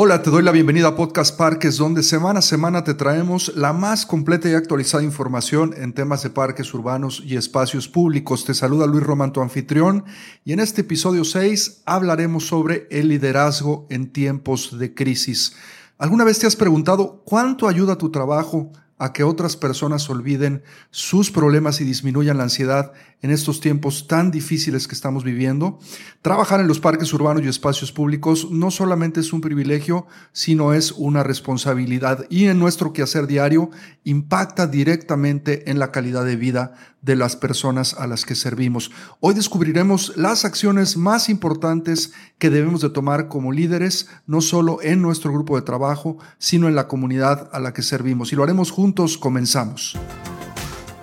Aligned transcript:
Hola, 0.00 0.22
te 0.22 0.30
doy 0.30 0.44
la 0.44 0.52
bienvenida 0.52 0.86
a 0.86 0.94
Podcast 0.94 1.36
Parques, 1.36 1.76
donde 1.76 2.04
semana 2.04 2.38
a 2.38 2.42
semana 2.42 2.84
te 2.84 2.94
traemos 2.94 3.56
la 3.56 3.72
más 3.72 4.06
completa 4.06 4.48
y 4.48 4.54
actualizada 4.54 5.02
información 5.02 5.74
en 5.76 5.92
temas 5.92 6.22
de 6.22 6.30
parques 6.30 6.72
urbanos 6.72 7.20
y 7.26 7.34
espacios 7.34 7.88
públicos. 7.88 8.44
Te 8.44 8.54
saluda 8.54 8.86
Luis 8.86 9.02
Román, 9.02 9.32
tu 9.32 9.40
anfitrión, 9.40 10.04
y 10.44 10.52
en 10.52 10.60
este 10.60 10.82
episodio 10.82 11.24
6 11.24 11.82
hablaremos 11.84 12.46
sobre 12.46 12.86
el 12.92 13.08
liderazgo 13.08 13.88
en 13.90 14.12
tiempos 14.12 14.78
de 14.78 14.94
crisis. 14.94 15.56
¿Alguna 15.98 16.22
vez 16.22 16.38
te 16.38 16.46
has 16.46 16.54
preguntado 16.54 17.24
cuánto 17.24 17.66
ayuda 17.66 17.98
tu 17.98 18.12
trabajo 18.12 18.70
a 18.98 19.12
que 19.12 19.24
otras 19.24 19.56
personas 19.56 20.10
olviden 20.10 20.62
sus 20.90 21.30
problemas 21.30 21.80
y 21.80 21.84
disminuyan 21.84 22.36
la 22.36 22.44
ansiedad 22.44 22.92
en 23.22 23.30
estos 23.30 23.60
tiempos 23.60 24.06
tan 24.06 24.30
difíciles 24.30 24.86
que 24.86 24.94
estamos 24.94 25.24
viviendo. 25.24 25.78
Trabajar 26.22 26.60
en 26.60 26.68
los 26.68 26.80
parques 26.80 27.12
urbanos 27.12 27.42
y 27.44 27.48
espacios 27.48 27.92
públicos 27.92 28.50
no 28.50 28.70
solamente 28.70 29.20
es 29.20 29.32
un 29.32 29.40
privilegio, 29.40 30.06
sino 30.32 30.72
es 30.72 30.92
una 30.92 31.22
responsabilidad 31.22 32.26
y 32.28 32.46
en 32.46 32.58
nuestro 32.58 32.92
quehacer 32.92 33.26
diario 33.26 33.70
impacta 34.04 34.66
directamente 34.66 35.70
en 35.70 35.78
la 35.78 35.92
calidad 35.92 36.24
de 36.24 36.36
vida 36.36 36.74
de 37.02 37.16
las 37.16 37.36
personas 37.36 37.94
a 37.94 38.06
las 38.06 38.24
que 38.24 38.34
servimos. 38.34 38.90
Hoy 39.20 39.34
descubriremos 39.34 40.16
las 40.16 40.44
acciones 40.44 40.96
más 40.96 41.28
importantes 41.28 42.12
que 42.38 42.50
debemos 42.50 42.80
de 42.80 42.90
tomar 42.90 43.28
como 43.28 43.52
líderes, 43.52 44.08
no 44.26 44.40
solo 44.40 44.82
en 44.82 45.00
nuestro 45.00 45.32
grupo 45.32 45.56
de 45.56 45.62
trabajo, 45.62 46.18
sino 46.38 46.68
en 46.68 46.74
la 46.74 46.88
comunidad 46.88 47.48
a 47.52 47.60
la 47.60 47.72
que 47.72 47.82
servimos. 47.82 48.32
Y 48.32 48.36
lo 48.36 48.42
haremos 48.42 48.70
juntos, 48.70 49.18
comenzamos. 49.18 49.96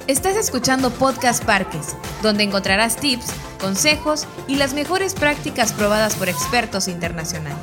Estás 0.07 0.35
escuchando 0.35 0.91
Podcast 0.91 1.43
Parques, 1.43 1.95
donde 2.21 2.43
encontrarás 2.43 2.95
tips, 2.97 3.25
consejos 3.59 4.27
y 4.47 4.57
las 4.57 4.75
mejores 4.75 5.15
prácticas 5.15 5.73
probadas 5.73 6.15
por 6.15 6.29
expertos 6.29 6.87
internacionales. 6.87 7.57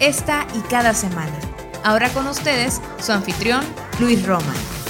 Esta 0.00 0.46
y 0.56 0.60
cada 0.62 0.92
semana. 0.92 1.38
Ahora 1.84 2.08
con 2.08 2.26
ustedes, 2.26 2.80
su 3.00 3.12
anfitrión, 3.12 3.62
Luis 4.00 4.26
Roman. 4.26 4.83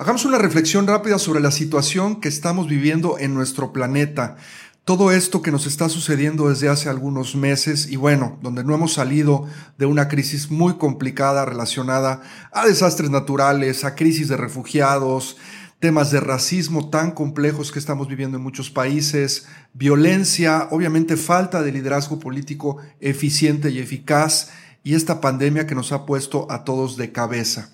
Hagamos 0.00 0.24
una 0.24 0.38
reflexión 0.38 0.86
rápida 0.86 1.18
sobre 1.18 1.40
la 1.40 1.50
situación 1.50 2.22
que 2.22 2.28
estamos 2.30 2.66
viviendo 2.66 3.18
en 3.18 3.34
nuestro 3.34 3.70
planeta 3.70 4.38
todo 4.86 5.12
esto 5.12 5.42
que 5.42 5.50
nos 5.50 5.66
está 5.66 5.90
sucediendo 5.90 6.48
desde 6.48 6.70
hace 6.70 6.88
algunos 6.88 7.36
meses 7.36 7.86
y 7.86 7.96
bueno, 7.96 8.38
donde 8.40 8.64
no 8.64 8.74
hemos 8.74 8.94
salido 8.94 9.46
de 9.76 9.84
una 9.84 10.08
crisis 10.08 10.50
muy 10.50 10.78
complicada 10.78 11.44
relacionada 11.44 12.22
a 12.50 12.66
desastres 12.66 13.10
naturales, 13.10 13.84
a 13.84 13.94
crisis 13.94 14.28
de 14.28 14.38
refugiados, 14.38 15.36
temas 15.80 16.10
de 16.10 16.20
racismo 16.20 16.88
tan 16.88 17.10
complejos 17.10 17.70
que 17.70 17.78
estamos 17.78 18.08
viviendo 18.08 18.38
en 18.38 18.42
muchos 18.42 18.70
países, 18.70 19.48
violencia, 19.74 20.68
obviamente 20.70 21.18
falta 21.18 21.60
de 21.60 21.72
liderazgo 21.72 22.18
político 22.18 22.78
eficiente 23.00 23.68
y 23.68 23.80
eficaz 23.80 24.48
y 24.82 24.94
esta 24.94 25.20
pandemia 25.20 25.66
que 25.66 25.74
nos 25.74 25.92
ha 25.92 26.06
puesto 26.06 26.50
a 26.50 26.64
todos 26.64 26.96
de 26.96 27.12
cabeza. 27.12 27.68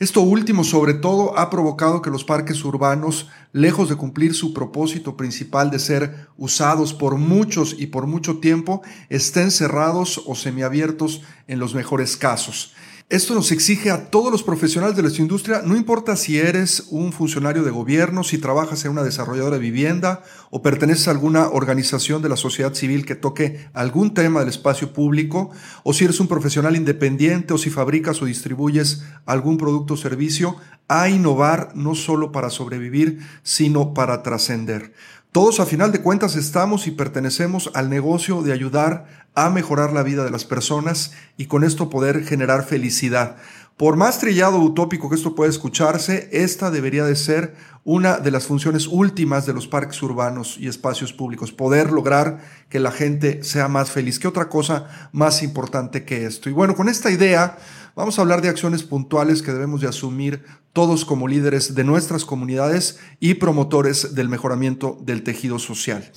Esto 0.00 0.22
último, 0.22 0.64
sobre 0.64 0.94
todo, 0.94 1.38
ha 1.38 1.50
provocado 1.50 2.00
que 2.00 2.08
los 2.08 2.24
parques 2.24 2.64
urbanos, 2.64 3.28
lejos 3.52 3.90
de 3.90 3.96
cumplir 3.96 4.32
su 4.32 4.54
propósito 4.54 5.14
principal 5.14 5.70
de 5.70 5.78
ser 5.78 6.28
usados 6.38 6.94
por 6.94 7.16
muchos 7.16 7.76
y 7.78 7.88
por 7.88 8.06
mucho 8.06 8.38
tiempo, 8.38 8.80
estén 9.10 9.50
cerrados 9.50 10.22
o 10.24 10.34
semiabiertos 10.34 11.20
en 11.48 11.58
los 11.58 11.74
mejores 11.74 12.16
casos. 12.16 12.72
Esto 13.10 13.34
nos 13.34 13.50
exige 13.50 13.90
a 13.90 14.08
todos 14.08 14.30
los 14.30 14.44
profesionales 14.44 14.94
de 14.94 15.02
nuestra 15.02 15.22
industria, 15.22 15.62
no 15.64 15.74
importa 15.76 16.14
si 16.14 16.38
eres 16.38 16.86
un 16.90 17.12
funcionario 17.12 17.64
de 17.64 17.72
gobierno, 17.72 18.22
si 18.22 18.38
trabajas 18.38 18.84
en 18.84 18.92
una 18.92 19.02
desarrolladora 19.02 19.56
de 19.56 19.62
vivienda 19.62 20.22
o 20.50 20.62
perteneces 20.62 21.08
a 21.08 21.10
alguna 21.10 21.48
organización 21.48 22.22
de 22.22 22.28
la 22.28 22.36
sociedad 22.36 22.72
civil 22.72 23.04
que 23.04 23.16
toque 23.16 23.68
algún 23.74 24.14
tema 24.14 24.38
del 24.38 24.48
espacio 24.48 24.92
público, 24.92 25.50
o 25.82 25.92
si 25.92 26.04
eres 26.04 26.20
un 26.20 26.28
profesional 26.28 26.76
independiente 26.76 27.52
o 27.52 27.58
si 27.58 27.68
fabricas 27.68 28.22
o 28.22 28.26
distribuyes 28.26 29.02
algún 29.26 29.58
producto 29.58 29.94
o 29.94 29.96
servicio, 29.96 30.54
a 30.86 31.08
innovar 31.08 31.72
no 31.74 31.96
solo 31.96 32.30
para 32.30 32.48
sobrevivir, 32.48 33.18
sino 33.42 33.92
para 33.92 34.22
trascender. 34.22 34.92
Todos 35.32 35.60
a 35.60 35.66
final 35.66 35.92
de 35.92 36.00
cuentas 36.00 36.34
estamos 36.34 36.88
y 36.88 36.90
pertenecemos 36.90 37.70
al 37.74 37.88
negocio 37.88 38.42
de 38.42 38.52
ayudar 38.52 39.06
a 39.36 39.48
mejorar 39.48 39.92
la 39.92 40.02
vida 40.02 40.24
de 40.24 40.30
las 40.32 40.44
personas 40.44 41.12
y 41.36 41.46
con 41.46 41.62
esto 41.62 41.88
poder 41.88 42.24
generar 42.24 42.64
felicidad. 42.64 43.36
Por 43.76 43.96
más 43.96 44.18
trillado 44.18 44.58
utópico 44.58 45.08
que 45.08 45.14
esto 45.14 45.36
pueda 45.36 45.48
escucharse, 45.48 46.28
esta 46.32 46.72
debería 46.72 47.04
de 47.04 47.14
ser 47.14 47.54
una 47.84 48.18
de 48.18 48.32
las 48.32 48.46
funciones 48.46 48.88
últimas 48.88 49.46
de 49.46 49.52
los 49.52 49.68
parques 49.68 50.02
urbanos 50.02 50.56
y 50.58 50.66
espacios 50.66 51.12
públicos, 51.12 51.52
poder 51.52 51.92
lograr 51.92 52.40
que 52.68 52.80
la 52.80 52.90
gente 52.90 53.44
sea 53.44 53.68
más 53.68 53.92
feliz. 53.92 54.18
¿Qué 54.18 54.26
otra 54.26 54.48
cosa 54.48 54.88
más 55.12 55.44
importante 55.44 56.04
que 56.04 56.26
esto? 56.26 56.50
Y 56.50 56.52
bueno, 56.52 56.74
con 56.74 56.88
esta 56.88 57.08
idea 57.08 57.56
vamos 57.94 58.18
a 58.18 58.22
hablar 58.22 58.42
de 58.42 58.48
acciones 58.48 58.82
puntuales 58.82 59.42
que 59.42 59.52
debemos 59.52 59.80
de 59.80 59.88
asumir 59.88 60.44
todos 60.72 61.04
como 61.04 61.28
líderes 61.28 61.74
de 61.74 61.84
nuestras 61.84 62.24
comunidades 62.24 62.98
y 63.18 63.34
promotores 63.34 64.14
del 64.14 64.28
mejoramiento 64.28 64.98
del 65.02 65.22
tejido 65.22 65.58
social. 65.58 66.10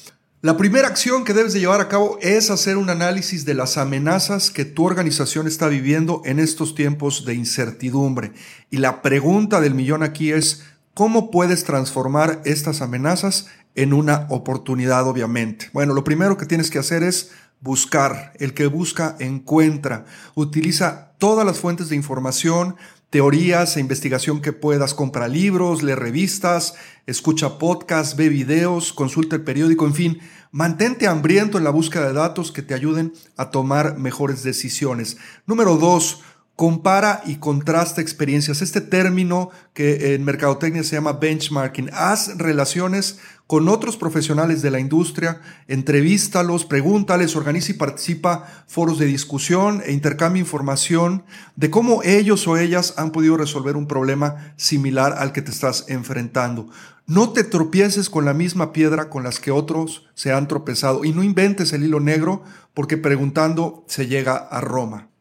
La 0.44 0.58
primera 0.58 0.90
acción 0.90 1.24
que 1.24 1.34
debes 1.34 1.54
de 1.54 1.62
llevar 1.62 1.80
a 1.80 1.88
cabo 1.88 2.18
es 2.22 2.50
hacer 2.50 2.76
un 2.76 2.90
análisis 2.90 3.46
de 3.46 3.54
las 3.54 3.78
amenazas 3.78 4.52
que 4.52 4.66
tu 4.66 4.84
organización 4.84 5.48
está 5.48 5.70
viviendo 5.70 6.22
en 6.26 6.38
estos 6.38 6.76
tiempos 6.76 7.24
de 7.24 7.34
incertidumbre. 7.34 8.34
Y 8.70 8.80
la 8.80 9.02
pregunta 9.02 9.62
del 9.62 9.74
millón 9.74 10.04
aquí 10.04 10.34
es, 10.34 10.66
¿cómo 10.94 11.32
puedes 11.32 11.64
transformar 11.64 12.42
estas 12.44 12.82
amenazas 12.82 13.48
en 13.76 13.94
una 13.94 14.28
oportunidad, 14.30 15.08
obviamente? 15.08 15.70
Bueno, 15.72 15.94
lo 15.94 16.04
primero 16.04 16.36
que 16.36 16.46
tienes 16.46 16.70
que 16.70 16.80
hacer 16.80 17.04
es 17.04 17.32
buscar. 17.64 18.34
El 18.40 18.54
que 18.54 18.68
busca, 18.68 19.16
encuentra. 19.20 20.06
Utiliza 20.36 21.14
todas 21.18 21.46
las 21.46 21.58
fuentes 21.58 21.90
de 21.90 21.96
información, 21.96 22.76
teorías 23.10 23.78
e 23.78 23.80
investigación 23.80 24.42
que 24.42 24.52
puedas. 24.52 24.94
Compra 24.94 25.28
libros, 25.28 25.82
lee 25.82 25.96
revistas, 25.96 26.76
escucha 27.08 27.58
podcasts, 27.58 28.18
ve 28.18 28.28
videos, 28.28 28.92
consulta 28.92 29.38
el 29.38 29.44
periódico, 29.44 29.86
en 29.86 29.94
fin, 29.94 30.20
mantente 30.52 31.08
hambriento 31.08 31.58
en 31.58 31.64
la 31.64 31.70
búsqueda 31.70 32.08
de 32.08 32.14
datos 32.14 32.52
que 32.52 32.62
te 32.62 32.74
ayuden 32.74 33.14
a 33.38 33.50
tomar 33.50 33.98
mejores 33.98 34.44
decisiones. 34.44 35.18
Número 35.48 35.78
dos, 35.78 36.22
compara 36.56 37.24
y 37.26 37.38
contrasta 37.38 38.02
experiencias. 38.02 38.62
Este 38.62 38.82
término 38.82 39.50
que 39.74 40.14
en 40.14 40.24
mercadotecnia 40.24 40.84
se 40.84 40.96
llama 40.96 41.14
benchmarking. 41.14 41.90
Haz 41.94 42.38
relaciones 42.38 43.20
con 43.48 43.68
otros 43.68 43.98
profesionales 43.98 44.62
de 44.62 44.72
la 44.72 44.80
industria, 44.80 45.42
entrevístalos, 45.68 46.66
pregúntales, 46.66 47.36
organiza 47.36 47.72
y 47.72 47.76
participa 47.76 48.66
foros 48.68 49.00
de 49.00 49.06
discusión 49.06 49.82
e 49.86 49.92
intercambia 49.92 50.40
información 50.40 51.26
de 51.56 51.70
cómo 51.70 52.02
ellos 52.04 52.48
o 52.48 52.58
ellas 52.58 52.94
han 52.98 53.12
podido 53.12 53.36
resolver 53.36 53.76
un 53.76 53.88
problema 53.88 54.54
similar 54.56 55.16
al 55.18 55.34
que 55.34 55.42
te 55.42 55.52
estás 55.52 55.86
enfrentando. 55.88 56.70
No 57.06 57.32
te 57.32 57.44
tropieces 57.44 58.10
con 58.10 58.26
la 58.26 58.34
misma 58.34 58.72
piedra 58.72 59.10
con 59.10 59.24
las 59.24 59.40
que 59.40 59.52
otros 59.52 60.08
se 60.14 60.32
han 60.32 60.48
tropezado 60.48 61.04
y 61.04 61.12
no 61.12 61.22
inventes 61.22 61.74
el 61.74 61.84
hilo 61.84 62.00
negro 62.00 62.44
porque 62.74 62.98
preguntando 62.98 63.84
se 63.88 64.08
llega 64.08 64.38
a 64.38 64.62
Roma. 64.62 65.13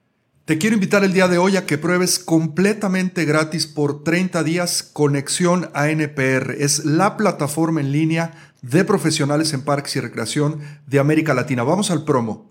Te 0.45 0.59
quiero 0.59 0.75
invitar 0.75 1.05
el 1.05 1.13
día 1.13 1.29
de 1.29 1.39
hoy 1.39 1.57
a 1.57 1.67
que 1.67 1.79
pruebes 1.79 2.19
completamente 2.19 3.25
gratis 3.25 3.69
por 3.69 4.03
30 4.03 4.43
días 4.43 4.83
Conexión 4.83 5.71
ANPR. 5.73 6.57
Es 6.59 6.85
la 6.85 7.17
plataforma 7.17 7.81
en 7.81 7.93
línea 7.93 8.33
de 8.61 8.85
profesionales 8.85 9.53
en 9.53 9.65
parques 9.65 9.95
y 9.95 10.01
recreación 10.01 10.59
de 10.89 10.99
América 10.99 11.33
Latina. 11.33 11.63
Vamos 11.63 11.93
al 11.93 12.05
promo. 12.05 12.51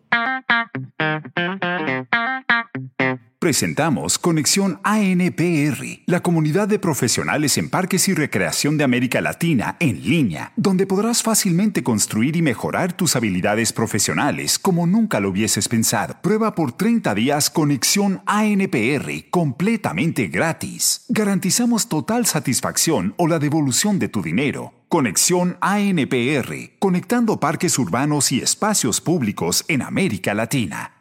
Presentamos 3.41 4.19
Conexión 4.19 4.79
ANPR, 4.84 6.03
la 6.06 6.22
comunidad 6.22 6.68
de 6.68 6.78
profesionales 6.78 7.57
en 7.57 7.72
parques 7.72 8.07
y 8.07 8.13
recreación 8.13 8.78
de 8.78 8.84
América 8.84 9.19
Latina 9.19 9.78
en 9.79 10.03
línea, 10.03 10.53
donde 10.57 10.85
podrás 10.85 11.24
fácilmente 11.24 11.81
construir 11.81 12.35
y 12.35 12.44
mejorar 12.44 12.94
tus 12.94 13.16
habilidades 13.16 13.74
profesionales 13.74 14.59
como 14.59 14.85
nunca 14.85 15.19
lo 15.19 15.29
hubieses 15.29 15.68
pensado. 15.68 16.18
Prueba 16.22 16.53
por 16.53 16.74
30 16.74 17.16
días 17.16 17.50
Conexión 17.50 18.22
ANPR 18.28 19.09
completamente 19.32 20.28
gratis. 20.28 21.05
Garantizamos 21.09 21.90
total 21.90 22.28
satisfacción 22.28 23.16
o 23.17 23.28
la 23.28 23.40
devolución 23.40 23.97
de 23.97 24.08
tu 24.08 24.22
dinero. 24.22 24.72
Conexión 24.87 25.58
ANPR, 25.61 26.78
conectando 26.78 27.40
parques 27.40 27.79
urbanos 27.79 28.32
y 28.32 28.40
espacios 28.40 29.02
públicos 29.02 29.66
en 29.67 29.82
América 29.82 30.35
Latina. 30.35 30.91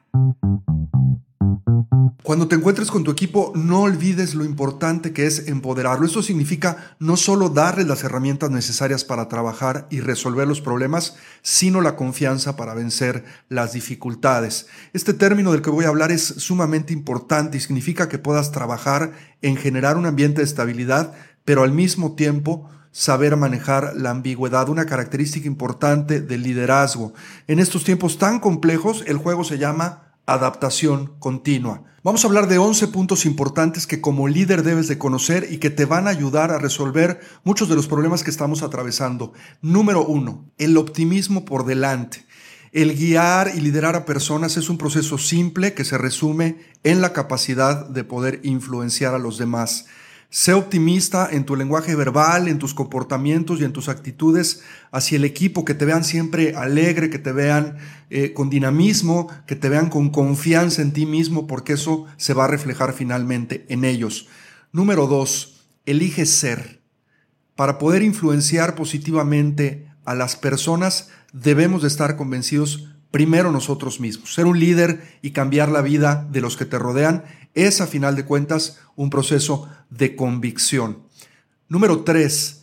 Cuando 2.23 2.49
te 2.49 2.57
encuentres 2.57 2.91
con 2.91 3.05
tu 3.05 3.11
equipo, 3.11 3.53
no 3.55 3.83
olvides 3.83 4.35
lo 4.35 4.45
importante 4.45 5.13
que 5.13 5.27
es 5.27 5.49
empoderarlo. 5.49 6.07
Esto 6.07 6.23
significa 6.23 6.95
no 6.99 7.17
solo 7.17 7.49
darles 7.49 7.87
las 7.87 8.05
herramientas 8.05 8.51
necesarias 8.51 9.05
para 9.05 9.29
trabajar 9.29 9.87
y 9.91 10.01
resolver 10.01 10.47
los 10.47 10.61
problemas, 10.61 11.17
sino 11.43 11.81
la 11.81 11.97
confianza 11.97 12.57
para 12.57 12.75
vencer 12.75 13.25
las 13.49 13.73
dificultades. 13.73 14.67
Este 14.93 15.15
término 15.15 15.53
del 15.53 15.63
que 15.63 15.71
voy 15.71 15.85
a 15.85 15.89
hablar 15.89 16.13
es 16.13 16.23
sumamente 16.23 16.93
importante 16.93 17.59
y 17.59 17.61
significa 17.61 18.09
que 18.09 18.19
puedas 18.19 18.53
trabajar 18.53 19.13
en 19.43 19.57
generar 19.57 19.97
un 19.97 20.07
ambiente 20.07 20.41
de 20.41 20.47
estabilidad, 20.47 21.13
pero 21.45 21.63
al 21.63 21.73
mismo 21.73 22.15
tiempo 22.15 22.69
saber 22.93 23.37
manejar 23.37 23.93
la 23.97 24.11
ambigüedad, 24.11 24.69
una 24.69 24.87
característica 24.87 25.47
importante 25.47 26.21
del 26.21 26.43
liderazgo. 26.43 27.13
En 27.47 27.59
estos 27.59 27.85
tiempos 27.85 28.19
tan 28.19 28.41
complejos, 28.41 29.05
el 29.07 29.17
juego 29.17 29.45
se 29.45 29.59
llama 29.59 30.10
adaptación 30.27 31.15
continua. 31.19 31.85
Vamos 32.03 32.25
a 32.25 32.29
hablar 32.29 32.49
de 32.49 32.57
11 32.57 32.89
puntos 32.89 33.27
importantes 33.27 33.87
que 33.87 34.01
como 34.01 34.27
líder 34.27 34.63
debes 34.63 34.89
de 34.89 34.97
conocer 34.97 35.49
y 35.51 35.59
que 35.59 35.69
te 35.69 35.85
van 35.85 36.07
a 36.07 36.11
ayudar 36.11 36.51
a 36.51 36.59
resolver 36.59 37.21
muchos 37.45 37.69
de 37.69 37.77
los 37.77 37.87
problemas 37.87 38.25
que 38.25 38.31
estamos 38.31 38.63
atravesando. 38.63 39.35
Número 39.61 40.05
uno, 40.07 40.51
el 40.57 40.79
optimismo 40.79 41.45
por 41.45 41.67
delante. 41.67 42.25
El 42.73 42.97
guiar 42.97 43.53
y 43.55 43.61
liderar 43.61 43.97
a 43.97 44.07
personas 44.07 44.57
es 44.57 44.71
un 44.71 44.79
proceso 44.79 45.19
simple 45.19 45.75
que 45.75 45.85
se 45.85 45.99
resume 45.99 46.61
en 46.85 47.01
la 47.01 47.13
capacidad 47.13 47.87
de 47.87 48.05
poder 48.05 48.41
influenciar 48.45 49.15
a 49.15 49.19
los 49.19 49.37
demás. 49.37 49.87
Sé 50.33 50.53
optimista 50.53 51.29
en 51.29 51.45
tu 51.45 51.57
lenguaje 51.57 51.97
verbal, 51.97 52.47
en 52.47 52.61
tus 52.61 52.73
comportamientos 52.73 53.61
y 53.61 53.65
en 53.65 53.73
tus 53.73 53.89
actitudes 53.89 54.63
hacia 54.93 55.17
el 55.17 55.25
equipo, 55.25 55.65
que 55.65 55.75
te 55.75 55.85
vean 55.85 56.05
siempre 56.05 56.55
alegre, 56.55 57.11
que 57.11 57.19
te 57.19 57.33
vean 57.33 57.79
eh, 58.11 58.33
con 58.33 58.49
dinamismo, 58.49 59.27
que 59.49 59.57
te 59.57 59.69
vean 59.69 59.91
con 59.91 60.11
confianza 60.11 60.83
en 60.83 60.93
ti 60.93 61.05
mismo, 61.05 61.49
porque 61.49 61.73
eso 61.73 62.07
se 62.17 62.33
va 62.33 62.45
a 62.45 62.49
reflejar 62.49 62.93
finalmente 62.93 63.67
en 63.69 63.85
ellos. 63.85 64.29
Número 64.71 65.09
dos, 65.09 65.67
elige 65.85 66.25
ser. 66.27 66.81
Para 67.57 67.79
poder 67.79 68.03
influenciar 68.03 68.77
positivamente 68.77 69.89
a 70.05 70.15
las 70.15 70.37
personas, 70.37 71.09
debemos 71.33 71.83
de 71.83 71.89
estar 71.89 72.15
convencidos 72.15 72.89
primero 73.11 73.51
nosotros 73.53 74.01
mismos. 74.01 74.35
Ser 74.35 74.47
un 74.47 74.59
líder 74.59 75.19
y 75.23 75.31
cambiar 75.31 75.71
la 75.71 75.83
vida 75.83 76.27
de 76.31 76.41
los 76.41 76.57
que 76.57 76.65
te 76.65 76.79
rodean 76.79 77.25
es 77.55 77.81
a 77.81 77.87
final 77.87 78.17
de 78.17 78.25
cuentas 78.25 78.79
un 78.97 79.11
proceso 79.11 79.69
de 79.91 80.15
convicción. 80.17 80.99
Número 81.69 82.03
tres, 82.05 82.61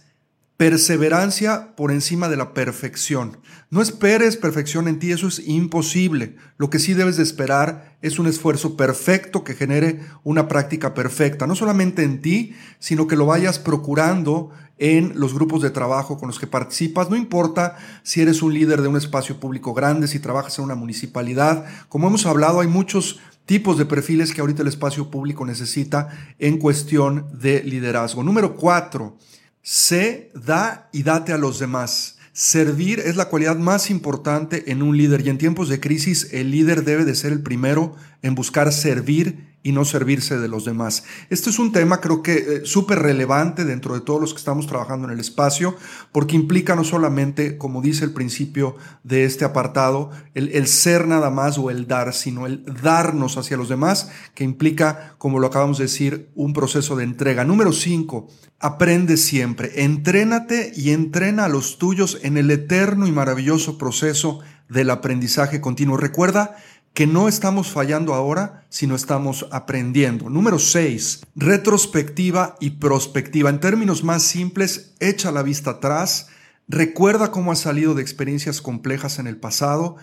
perseverancia 0.57 1.75
por 1.75 1.91
encima 1.91 2.29
de 2.29 2.35
la 2.35 2.53
perfección. 2.53 3.37
No 3.69 3.81
esperes 3.81 4.37
perfección 4.37 4.87
en 4.87 4.97
ti, 4.97 5.11
eso 5.11 5.27
es 5.27 5.39
imposible. 5.47 6.35
Lo 6.57 6.69
que 6.69 6.79
sí 6.79 6.93
debes 6.93 7.15
de 7.17 7.23
esperar 7.23 7.97
es 8.01 8.17
un 8.17 8.27
esfuerzo 8.27 8.75
perfecto 8.75 9.43
que 9.43 9.53
genere 9.53 10.01
una 10.23 10.47
práctica 10.47 10.93
perfecta, 10.93 11.45
no 11.45 11.55
solamente 11.55 12.03
en 12.03 12.21
ti, 12.21 12.55
sino 12.79 13.07
que 13.07 13.15
lo 13.15 13.27
vayas 13.27 13.59
procurando 13.59 14.51
en 14.77 15.13
los 15.15 15.33
grupos 15.33 15.61
de 15.61 15.69
trabajo 15.69 16.17
con 16.17 16.27
los 16.27 16.39
que 16.39 16.47
participas. 16.47 17.09
No 17.09 17.15
importa 17.15 17.77
si 18.03 18.21
eres 18.21 18.41
un 18.41 18.53
líder 18.53 18.81
de 18.81 18.87
un 18.87 18.97
espacio 18.97 19.39
público 19.39 19.73
grande, 19.73 20.07
si 20.07 20.19
trabajas 20.19 20.57
en 20.59 20.65
una 20.65 20.75
municipalidad. 20.75 21.65
Como 21.89 22.07
hemos 22.07 22.25
hablado, 22.25 22.59
hay 22.59 22.67
muchos 22.67 23.19
tipos 23.45 23.77
de 23.77 23.85
perfiles 23.85 24.33
que 24.33 24.41
ahorita 24.41 24.61
el 24.61 24.67
espacio 24.67 25.09
público 25.09 25.45
necesita 25.45 26.09
en 26.37 26.57
cuestión 26.57 27.27
de 27.39 27.63
liderazgo. 27.63 28.23
Número 28.23 28.55
cuatro, 28.55 29.17
sé, 29.61 30.31
da 30.35 30.89
y 30.91 31.03
date 31.03 31.33
a 31.33 31.37
los 31.37 31.57
demás. 31.57 32.17
Servir 32.33 32.99
es 32.99 33.15
la 33.15 33.29
cualidad 33.29 33.57
más 33.57 33.89
importante 33.89 34.71
en 34.71 34.83
un 34.83 34.95
líder 34.95 35.25
y 35.25 35.29
en 35.29 35.39
tiempos 35.39 35.69
de 35.69 35.79
crisis 35.79 36.29
el 36.33 36.51
líder 36.51 36.83
debe 36.83 37.03
de 37.03 37.15
ser 37.15 37.31
el 37.31 37.41
primero 37.41 37.95
en 38.21 38.35
buscar 38.35 38.71
servir 38.71 39.56
y 39.63 39.71
no 39.71 39.83
servirse 39.85 40.37
de 40.37 40.47
los 40.47 40.65
demás. 40.65 41.03
Este 41.29 41.49
es 41.49 41.59
un 41.59 41.71
tema 41.71 41.99
creo 41.99 42.21
que 42.21 42.35
eh, 42.37 42.61
súper 42.63 42.99
relevante 42.99 43.65
dentro 43.65 43.93
de 43.95 44.01
todos 44.01 44.21
los 44.21 44.33
que 44.33 44.39
estamos 44.39 44.67
trabajando 44.67 45.07
en 45.07 45.13
el 45.13 45.19
espacio, 45.19 45.75
porque 46.11 46.35
implica 46.35 46.75
no 46.75 46.83
solamente, 46.83 47.57
como 47.57 47.81
dice 47.81 48.05
el 48.05 48.13
principio 48.13 48.75
de 49.03 49.25
este 49.25 49.45
apartado, 49.45 50.11
el, 50.35 50.49
el 50.49 50.67
ser 50.67 51.07
nada 51.07 51.29
más 51.29 51.57
o 51.57 51.69
el 51.69 51.87
dar, 51.87 52.13
sino 52.13 52.45
el 52.45 52.63
darnos 52.81 53.37
hacia 53.37 53.57
los 53.57 53.67
demás, 53.67 54.09
que 54.35 54.43
implica, 54.43 55.15
como 55.17 55.39
lo 55.39 55.47
acabamos 55.47 55.77
de 55.79 55.85
decir, 55.85 56.29
un 56.35 56.53
proceso 56.53 56.95
de 56.95 57.03
entrega. 57.03 57.43
Número 57.43 57.73
cinco, 57.73 58.27
aprende 58.59 59.17
siempre, 59.17 59.83
entrénate 59.83 60.71
y 60.75 60.91
entrena 60.91 61.45
a 61.45 61.49
los 61.49 61.77
tuyos 61.77 62.19
en 62.23 62.37
el 62.37 62.51
eterno 62.51 63.07
y 63.07 63.11
maravilloso 63.11 63.77
proceso 63.77 64.39
del 64.69 64.89
aprendizaje 64.89 65.61
continuo. 65.61 65.97
Recuerda 65.97 66.57
que 66.97 67.05
no 67.05 67.27
estamos 67.27 67.69
fallando 67.69 68.15
ahora, 68.15 68.65
sino 68.69 68.95
estamos 68.95 69.45
aprendiendo. 69.51 70.31
Número 70.31 70.57
6. 70.57 71.27
Retrospectiva 71.35 72.55
y 72.59 72.71
prospectiva. 72.71 73.51
En 73.51 73.59
términos 73.59 74.03
más 74.03 74.23
simples, 74.23 74.95
echa 74.99 75.31
la 75.31 75.43
vista 75.43 75.69
atrás, 75.69 76.29
recuerda 76.67 77.29
cómo 77.29 77.51
has 77.51 77.59
salido 77.59 77.93
de 77.93 78.01
experiencias 78.01 78.63
complejas 78.63 79.19
en 79.19 79.27
el 79.27 79.37
pasado, 79.37 79.97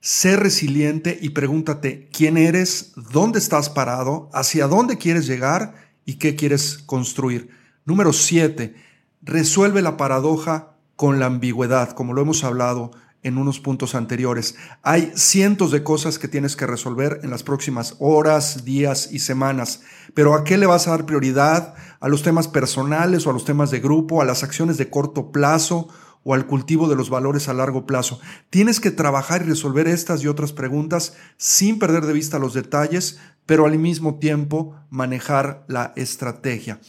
sé 0.00 0.38
resiliente 0.38 1.18
y 1.20 1.28
pregúntate 1.28 2.08
quién 2.14 2.38
eres, 2.38 2.94
dónde 2.96 3.40
estás 3.40 3.68
parado, 3.68 4.30
hacia 4.32 4.68
dónde 4.68 4.96
quieres 4.96 5.26
llegar 5.26 5.74
y 6.06 6.14
qué 6.14 6.34
quieres 6.34 6.78
construir. 6.78 7.50
Número 7.84 8.14
7. 8.14 8.74
Resuelve 9.20 9.82
la 9.82 9.98
paradoja 9.98 10.78
con 10.96 11.20
la 11.20 11.26
ambigüedad, 11.26 11.90
como 11.90 12.14
lo 12.14 12.22
hemos 12.22 12.42
hablado 12.42 12.92
en 13.22 13.38
unos 13.38 13.60
puntos 13.60 13.94
anteriores. 13.94 14.56
Hay 14.82 15.12
cientos 15.14 15.70
de 15.70 15.82
cosas 15.82 16.18
que 16.18 16.28
tienes 16.28 16.56
que 16.56 16.66
resolver 16.66 17.20
en 17.22 17.30
las 17.30 17.42
próximas 17.42 17.96
horas, 17.98 18.64
días 18.64 19.08
y 19.12 19.18
semanas. 19.18 19.82
Pero 20.14 20.34
¿a 20.34 20.44
qué 20.44 20.56
le 20.56 20.66
vas 20.66 20.86
a 20.86 20.92
dar 20.92 21.06
prioridad? 21.06 21.74
¿A 22.00 22.08
los 22.08 22.22
temas 22.22 22.48
personales 22.48 23.26
o 23.26 23.30
a 23.30 23.32
los 23.32 23.44
temas 23.44 23.70
de 23.70 23.80
grupo? 23.80 24.22
¿A 24.22 24.24
las 24.24 24.42
acciones 24.42 24.76
de 24.76 24.90
corto 24.90 25.32
plazo? 25.32 25.88
o 26.24 26.34
al 26.34 26.46
cultivo 26.46 26.88
de 26.88 26.96
los 26.96 27.08
valores 27.08 27.48
a 27.48 27.54
largo 27.54 27.86
plazo. 27.86 28.20
Tienes 28.50 28.80
que 28.80 28.90
trabajar 28.90 29.40
y 29.40 29.46
resolver 29.46 29.88
estas 29.88 30.22
y 30.22 30.26
otras 30.26 30.52
preguntas 30.52 31.14
sin 31.38 31.78
perder 31.78 32.04
de 32.04 32.12
vista 32.12 32.38
los 32.38 32.52
detalles, 32.52 33.18
pero 33.46 33.64
al 33.64 33.78
mismo 33.78 34.18
tiempo 34.18 34.74
manejar 34.90 35.64
la 35.68 35.94
estrategia. 35.96 36.80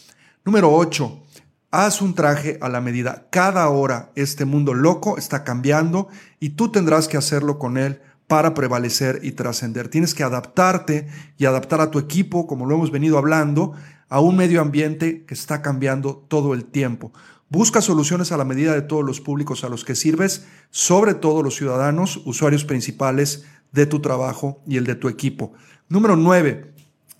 Número 0.44 0.74
8. 0.74 1.24
Haz 1.72 2.02
un 2.02 2.16
traje 2.16 2.58
a 2.62 2.70
la 2.70 2.82
medida. 2.82 3.28
Cada 3.30 3.70
hora 3.70 4.12
este 4.16 4.44
mundo 4.46 4.74
loco 4.74 5.20
está 5.20 5.44
cambiando 5.44 6.08
y 6.40 6.50
tú 6.50 6.72
tendrás 6.72 7.08
que 7.08 7.16
hacerlo 7.16 7.60
con 7.60 7.78
él 7.78 8.02
para 8.26 8.56
prevalecer 8.56 9.20
y 9.22 9.34
trascender. 9.34 9.88
Tienes 9.88 10.16
que 10.16 10.24
adaptarte 10.24 11.08
y 11.38 11.46
adaptar 11.46 11.80
a 11.82 11.92
tu 11.92 12.00
equipo, 12.00 12.48
como 12.48 12.66
lo 12.66 12.74
hemos 12.74 12.90
venido 12.90 13.20
hablando, 13.20 13.74
a 14.10 14.20
un 14.20 14.36
medio 14.36 14.62
ambiente 14.62 15.26
que 15.26 15.36
está 15.36 15.62
cambiando 15.62 16.26
todo 16.28 16.56
el 16.56 16.66
tiempo. 16.66 17.14
Busca 17.50 17.82
soluciones 17.82 18.32
a 18.32 18.38
la 18.38 18.46
medida 18.46 18.74
de 18.74 18.82
todos 18.82 19.06
los 19.06 19.22
públicos 19.22 19.64
a 19.64 19.70
los 19.70 19.86
que 19.86 19.94
sirves, 19.94 20.48
sobre 20.72 21.14
todo 21.14 21.44
los 21.44 21.56
ciudadanos, 21.56 22.20
usuarios 22.26 22.66
principales 22.66 23.46
de 23.72 23.86
tu 23.86 24.00
trabajo 24.00 24.64
y 24.66 24.78
el 24.78 24.86
de 24.86 24.96
tu 24.96 25.08
equipo. 25.08 25.54
Número 25.88 26.16
9. 26.16 26.74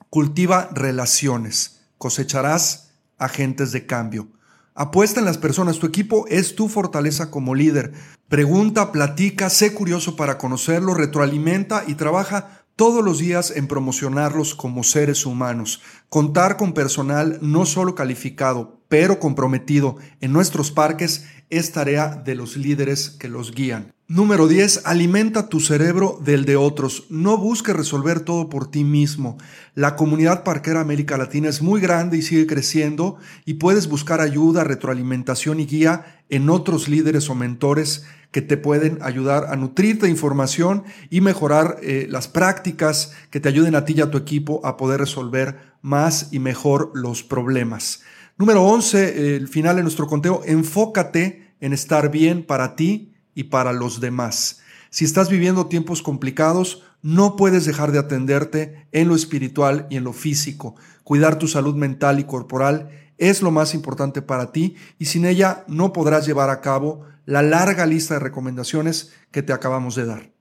Cultiva 0.10 0.70
relaciones. 0.74 1.82
Cosecharás 2.00 2.96
agentes 3.20 3.72
de 3.72 3.86
cambio. 3.86 4.28
Apuesta 4.76 5.20
en 5.20 5.26
las 5.26 5.38
personas, 5.38 5.80
tu 5.80 5.88
equipo 5.88 6.26
es 6.28 6.56
tu 6.56 6.70
fortaleza 6.70 7.32
como 7.32 7.56
líder. 7.56 7.92
Pregunta, 8.30 8.92
platica, 8.92 9.50
sé 9.50 9.74
curioso 9.74 10.16
para 10.16 10.38
conocerlo, 10.38 10.94
retroalimenta 10.94 11.84
y 11.88 11.96
trabaja 11.96 12.59
todos 12.80 13.04
los 13.04 13.18
días 13.18 13.52
en 13.58 13.68
promocionarlos 13.68 14.56
como 14.56 14.86
seres 14.86 15.26
humanos. 15.26 15.82
Contar 16.08 16.56
con 16.56 16.72
personal 16.72 17.38
no 17.42 17.66
solo 17.66 17.94
calificado, 17.94 18.80
pero 18.88 19.20
comprometido 19.20 19.98
en 20.22 20.32
nuestros 20.32 20.72
parques 20.72 21.26
es 21.50 21.74
tarea 21.74 22.08
de 22.08 22.36
los 22.36 22.56
líderes 22.56 23.10
que 23.10 23.28
los 23.28 23.52
guían. 23.52 23.92
Número 24.08 24.48
10. 24.48 24.86
Alimenta 24.86 25.50
tu 25.50 25.60
cerebro 25.60 26.22
del 26.24 26.46
de 26.46 26.56
otros. 26.56 27.06
No 27.10 27.38
busques 27.38 27.76
resolver 27.76 28.22
todo 28.22 28.48
por 28.48 28.72
ti 28.72 28.86
mismo. 28.86 29.38
La 29.76 29.98
comunidad 29.98 30.46
parquera 30.46 30.80
América 30.80 31.18
Latina 31.18 31.50
es 31.50 31.62
muy 31.62 31.82
grande 31.82 32.18
y 32.18 32.22
sigue 32.22 32.48
creciendo 32.48 33.18
y 33.46 33.56
puedes 33.56 33.90
buscar 33.90 34.22
ayuda, 34.22 34.64
retroalimentación 34.64 35.60
y 35.60 35.66
guía 35.66 36.24
en 36.30 36.50
otros 36.50 36.88
líderes 36.88 37.30
o 37.30 37.36
mentores 37.36 38.06
que 38.32 38.42
te 38.42 38.58
pueden 38.58 39.00
ayudar 39.02 39.48
a 39.50 39.56
nutrirte 39.56 40.06
de 40.06 40.12
información 40.12 40.84
y 41.10 41.22
mejorar 41.22 41.78
eh, 41.82 42.08
las 42.10 42.28
prácticas 42.28 43.14
que 43.32 43.40
te 43.40 43.50
ayuden 43.50 43.76
a 43.76 43.86
ti 43.86 43.94
y 43.98 44.02
a 44.02 44.12
tu 44.12 44.18
equipo 44.18 44.62
a 44.66 44.78
poder 44.78 45.00
resolver 45.00 45.58
más 45.82 46.30
y 46.32 46.40
mejor 46.40 46.92
los 46.94 47.24
problemas. 47.24 48.02
Número 48.38 48.64
11, 48.64 49.36
el 49.36 49.48
final 49.48 49.76
de 49.76 49.84
nuestro 49.84 50.08
conteo, 50.08 50.42
enfócate 50.46 51.54
en 51.60 51.74
estar 51.74 52.12
bien 52.12 52.46
para 52.46 52.76
ti 52.76 53.14
y 53.36 53.46
para 53.46 53.74
los 53.74 54.00
demás. 54.00 54.62
Si 54.90 55.06
estás 55.06 55.30
viviendo 55.30 55.68
tiempos 55.68 56.02
complicados, 56.02 56.84
no 57.02 57.36
puedes 57.36 57.66
dejar 57.66 57.92
de 57.92 58.00
atenderte 58.00 58.88
en 58.92 59.08
lo 59.08 59.16
espiritual 59.16 59.88
y 59.90 59.98
en 59.98 60.04
lo 60.04 60.14
físico. 60.14 60.76
Cuidar 61.04 61.38
tu 61.38 61.48
salud 61.48 61.76
mental 61.76 62.20
y 62.20 62.24
corporal 62.24 62.90
es 63.18 63.42
lo 63.42 63.52
más 63.52 63.74
importante 63.74 64.22
para 64.22 64.52
ti 64.52 64.76
y 64.98 65.06
sin 65.06 65.26
ella 65.26 65.64
no 65.68 65.94
podrás 65.94 66.26
llevar 66.26 66.50
a 66.50 66.62
cabo 66.62 67.06
la 67.30 67.44
larga 67.44 67.86
lista 67.86 68.16
de 68.16 68.22
recomendaciones 68.22 69.14
que 69.30 69.44
te 69.44 69.54
acabamos 69.54 69.94
de 69.94 70.06
dar. 70.08 70.32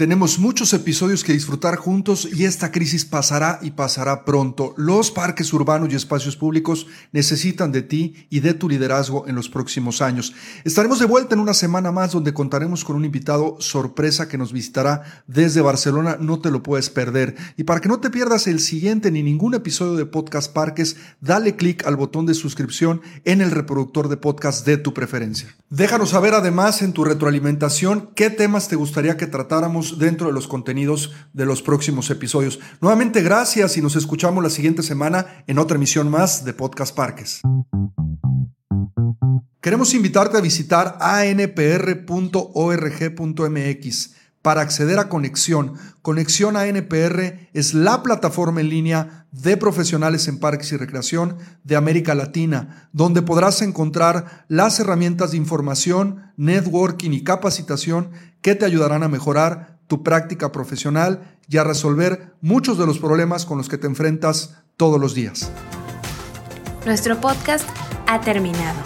Tenemos 0.00 0.38
muchos 0.38 0.72
episodios 0.72 1.22
que 1.22 1.34
disfrutar 1.34 1.76
juntos 1.76 2.26
y 2.32 2.46
esta 2.46 2.72
crisis 2.72 3.04
pasará 3.04 3.58
y 3.60 3.72
pasará 3.72 4.24
pronto. 4.24 4.72
Los 4.78 5.10
parques 5.10 5.52
urbanos 5.52 5.92
y 5.92 5.94
espacios 5.94 6.38
públicos 6.38 6.86
necesitan 7.12 7.70
de 7.70 7.82
ti 7.82 8.26
y 8.30 8.40
de 8.40 8.54
tu 8.54 8.66
liderazgo 8.66 9.28
en 9.28 9.34
los 9.34 9.50
próximos 9.50 10.00
años. 10.00 10.32
Estaremos 10.64 11.00
de 11.00 11.04
vuelta 11.04 11.34
en 11.34 11.40
una 11.42 11.52
semana 11.52 11.92
más 11.92 12.12
donde 12.12 12.32
contaremos 12.32 12.82
con 12.82 12.96
un 12.96 13.04
invitado 13.04 13.58
sorpresa 13.60 14.26
que 14.26 14.38
nos 14.38 14.54
visitará 14.54 15.02
desde 15.26 15.60
Barcelona. 15.60 16.16
No 16.18 16.40
te 16.40 16.50
lo 16.50 16.62
puedes 16.62 16.88
perder. 16.88 17.36
Y 17.58 17.64
para 17.64 17.82
que 17.82 17.90
no 17.90 18.00
te 18.00 18.08
pierdas 18.08 18.46
el 18.46 18.60
siguiente 18.60 19.10
ni 19.10 19.22
ningún 19.22 19.52
episodio 19.52 19.96
de 19.96 20.06
Podcast 20.06 20.50
Parques, 20.50 20.96
dale 21.20 21.56
clic 21.56 21.86
al 21.86 21.96
botón 21.96 22.24
de 22.24 22.32
suscripción 22.32 23.02
en 23.26 23.42
el 23.42 23.50
reproductor 23.50 24.08
de 24.08 24.16
podcast 24.16 24.64
de 24.64 24.78
tu 24.78 24.94
preferencia. 24.94 25.54
Déjanos 25.68 26.08
saber 26.08 26.32
además 26.32 26.80
en 26.80 26.94
tu 26.94 27.04
retroalimentación 27.04 28.08
qué 28.14 28.30
temas 28.30 28.68
te 28.68 28.76
gustaría 28.76 29.18
que 29.18 29.26
tratáramos 29.26 29.89
dentro 29.98 30.28
de 30.28 30.32
los 30.32 30.46
contenidos 30.46 31.12
de 31.32 31.46
los 31.46 31.62
próximos 31.62 32.10
episodios. 32.10 32.60
Nuevamente 32.80 33.22
gracias 33.22 33.76
y 33.76 33.82
nos 33.82 33.96
escuchamos 33.96 34.42
la 34.42 34.50
siguiente 34.50 34.82
semana 34.82 35.44
en 35.46 35.58
otra 35.58 35.76
emisión 35.76 36.10
más 36.10 36.44
de 36.44 36.52
Podcast 36.54 36.94
Parques. 36.94 37.40
Queremos 39.60 39.92
invitarte 39.92 40.38
a 40.38 40.40
visitar 40.40 40.96
anpr.org.mx 41.00 41.40
para 44.42 44.62
acceder 44.62 44.98
a 44.98 45.08
Conexión. 45.08 45.74
Conexión 46.02 46.56
ANPR 46.56 47.50
es 47.52 47.74
la 47.74 48.02
plataforma 48.02 48.60
en 48.60 48.70
línea 48.70 49.26
de 49.32 49.56
profesionales 49.56 50.28
en 50.28 50.38
parques 50.38 50.72
y 50.72 50.76
recreación 50.76 51.36
de 51.62 51.76
América 51.76 52.14
Latina, 52.14 52.88
donde 52.92 53.22
podrás 53.22 53.60
encontrar 53.62 54.46
las 54.48 54.80
herramientas 54.80 55.32
de 55.32 55.36
información, 55.36 56.32
networking 56.36 57.10
y 57.10 57.22
capacitación 57.22 58.10
que 58.40 58.54
te 58.54 58.64
ayudarán 58.64 59.02
a 59.02 59.08
mejorar 59.08 59.79
tu 59.90 60.02
práctica 60.04 60.52
profesional 60.52 61.36
y 61.48 61.58
a 61.58 61.64
resolver 61.64 62.36
muchos 62.40 62.78
de 62.78 62.86
los 62.86 63.00
problemas 63.00 63.44
con 63.44 63.58
los 63.58 63.68
que 63.68 63.76
te 63.76 63.88
enfrentas 63.88 64.62
todos 64.76 65.00
los 65.00 65.14
días. 65.14 65.50
Nuestro 66.86 67.20
podcast 67.20 67.68
ha 68.06 68.20
terminado. 68.20 68.78